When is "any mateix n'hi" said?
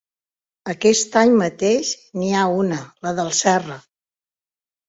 1.21-2.31